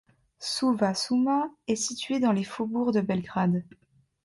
Suva 0.39 0.95
Šuma 0.95 1.51
est 1.67 1.75
située 1.75 2.19
dans 2.19 2.31
les 2.31 2.43
faubourgs 2.43 2.91
de 2.91 3.01
Belgrade. 3.01 3.63